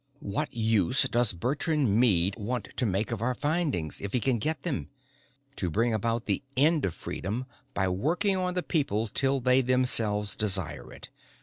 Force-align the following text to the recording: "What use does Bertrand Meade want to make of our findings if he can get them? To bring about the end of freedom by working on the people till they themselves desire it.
"What 0.23 0.51
use 0.51 1.03
does 1.03 1.31
Bertrand 1.31 1.95
Meade 1.95 2.35
want 2.35 2.69
to 2.77 2.87
make 2.87 3.11
of 3.11 3.21
our 3.21 3.35
findings 3.35 4.01
if 4.01 4.13
he 4.13 4.19
can 4.19 4.39
get 4.39 4.63
them? 4.63 4.89
To 5.57 5.69
bring 5.69 5.93
about 5.93 6.25
the 6.25 6.41
end 6.57 6.85
of 6.85 6.95
freedom 6.95 7.45
by 7.75 7.87
working 7.87 8.35
on 8.35 8.55
the 8.55 8.63
people 8.63 9.07
till 9.07 9.39
they 9.39 9.61
themselves 9.61 10.35
desire 10.35 10.91
it. 10.91 11.09